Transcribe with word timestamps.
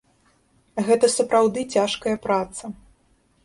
Гэта 0.87 1.11
сапраўды 1.17 1.67
цяжкая 1.77 2.15
праца. 2.27 2.63